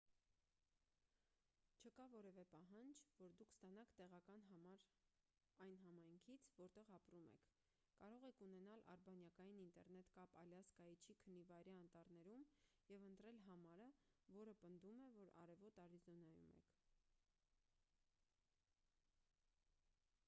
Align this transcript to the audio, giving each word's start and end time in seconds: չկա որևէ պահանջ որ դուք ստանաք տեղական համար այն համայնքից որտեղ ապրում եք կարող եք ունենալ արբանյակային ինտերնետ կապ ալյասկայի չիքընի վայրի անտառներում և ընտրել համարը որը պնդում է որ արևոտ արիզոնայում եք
չկա 1.87 2.05
որևէ 2.13 2.43
պահանջ 2.53 3.01
որ 3.23 3.33
դուք 3.41 3.49
ստանաք 3.55 3.89
տեղական 3.99 4.45
համար 4.47 4.79
այն 5.65 5.75
համայնքից 5.83 6.47
որտեղ 6.61 6.87
ապրում 6.97 7.27
եք 7.35 7.51
կարող 7.99 8.25
եք 8.29 8.41
ունենալ 8.47 8.81
արբանյակային 8.93 9.59
ինտերնետ 9.65 10.09
կապ 10.15 10.33
ալյասկայի 10.43 10.97
չիքընի 11.03 11.43
վայրի 11.51 11.73
անտառներում 11.83 12.45
և 12.93 13.05
ընտրել 13.11 13.41
համարը 13.51 13.91
որը 14.39 14.55
պնդում 14.63 15.03
է 15.11 15.11
որ 15.19 15.31
արևոտ 15.43 15.77
արիզոնայում 15.85 16.41
եք 16.55 16.73